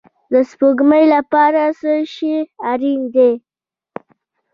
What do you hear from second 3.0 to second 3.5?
دی؟